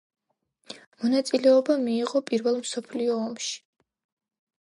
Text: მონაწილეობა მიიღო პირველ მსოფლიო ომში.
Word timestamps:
მონაწილეობა 1.03 1.75
მიიღო 1.81 2.21
პირველ 2.31 2.57
მსოფლიო 2.63 3.19
ომში. 3.27 3.53